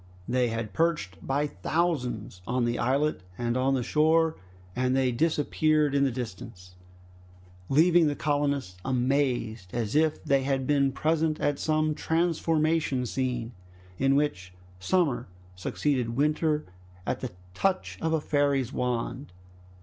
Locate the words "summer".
14.79-15.27